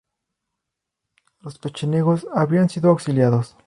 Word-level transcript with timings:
Los 1.41 1.59
pechenegos 1.59 2.25
habían 2.33 2.69
sido 2.69 2.89
auxiliados. 2.89 3.55